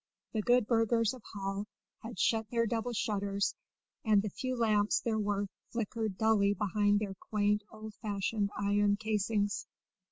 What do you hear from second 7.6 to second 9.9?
old fashioned iron casings.